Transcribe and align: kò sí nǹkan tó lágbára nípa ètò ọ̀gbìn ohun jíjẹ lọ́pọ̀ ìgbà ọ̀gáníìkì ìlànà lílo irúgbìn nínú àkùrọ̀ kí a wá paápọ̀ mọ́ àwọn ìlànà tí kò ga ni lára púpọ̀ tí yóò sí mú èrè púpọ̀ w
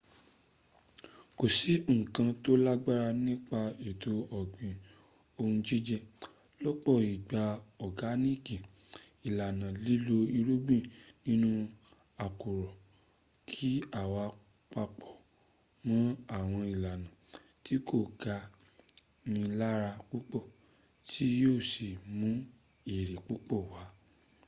kò 1.37 1.45
sí 1.57 1.73
nǹkan 1.97 2.29
tó 2.43 2.51
lágbára 2.65 3.09
nípa 3.25 3.59
ètò 3.89 4.11
ọ̀gbìn 4.39 4.75
ohun 5.39 5.55
jíjẹ 5.67 5.97
lọ́pọ̀ 6.63 6.97
ìgbà 7.13 7.43
ọ̀gáníìkì 7.85 8.55
ìlànà 9.27 9.67
lílo 9.85 10.17
irúgbìn 10.37 10.89
nínú 11.25 11.49
àkùrọ̀ 12.25 12.75
kí 13.49 13.69
a 13.99 14.01
wá 14.13 14.25
paápọ̀ 14.71 15.11
mọ́ 15.87 16.01
àwọn 16.37 16.63
ìlànà 16.75 17.07
tí 17.63 17.73
kò 17.87 17.97
ga 18.21 18.35
ni 19.31 19.41
lára 19.59 19.89
púpọ̀ 20.09 20.43
tí 21.09 21.25
yóò 21.41 21.59
sí 21.71 21.87
mú 22.17 22.29
èrè 22.95 23.15
púpọ̀ 23.27 23.59
w 23.71 23.73